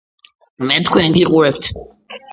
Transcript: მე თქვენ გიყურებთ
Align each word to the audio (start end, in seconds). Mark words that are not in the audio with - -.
მე 0.71 0.77
თქვენ 0.87 1.07
გიყურებთ 1.19 1.63